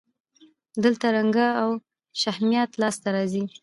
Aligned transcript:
دلته 0.83 1.05
رنګونه 1.15 1.51
او 1.61 1.69
شهمیات 2.21 2.71
لاسته 2.81 3.07
راځي. 3.15 3.43